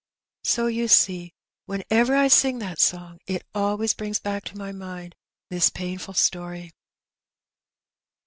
[0.43, 1.31] So you see
[1.67, 5.13] when ever I sing that song it always brings back to my mind
[5.51, 6.73] this painful story."